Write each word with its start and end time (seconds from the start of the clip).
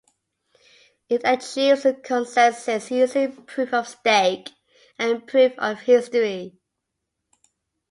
It 1.09 1.21
achieves 1.25 1.85
consensus 2.03 2.89
using 2.89 3.35
proof 3.45 3.71
of 3.71 3.87
stake 3.87 4.49
and 4.97 5.27
proof 5.27 5.51
of 5.59 5.81
history. 5.81 6.57